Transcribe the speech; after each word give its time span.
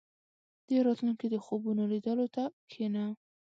•د 0.67 0.69
راتلونکي 0.85 1.27
د 1.31 1.35
خوبونو 1.45 1.83
لیدلو 1.91 2.27
ته 2.35 2.43
کښېنه. 2.69 3.03